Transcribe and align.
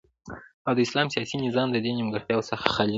او 0.67 0.73
د 0.77 0.79
اسلام 0.87 1.07
سیاسی 1.13 1.35
نظام 1.47 1.67
ددی 1.71 1.91
نیمګړتیاو 1.97 2.47
څخه 2.49 2.65
خالی 2.73 2.87
دی 2.87 2.89